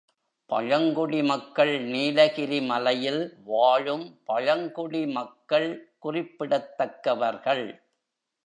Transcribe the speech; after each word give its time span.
பழங்குடி 0.49 1.19
மக்கள் 1.21 1.73
நீலகிரி 1.83 2.59
மலையில் 2.61 3.21
வாழும் 3.43 4.05
பழங்குடி 4.25 5.05
மக்கள் 5.19 5.69
குறிப்பிடத்தக்கவர்கள். 5.99 7.65